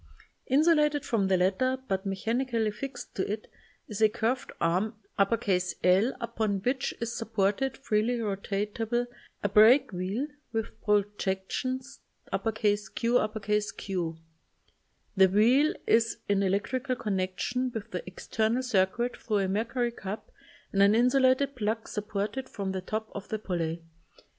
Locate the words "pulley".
23.37-23.83